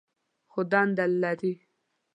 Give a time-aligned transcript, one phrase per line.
[0.51, 1.53] خو دنده لري.